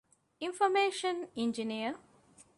އިންފޮރމޭޝަން 0.41 1.21
އިންޖިނިއަރ 1.37 1.93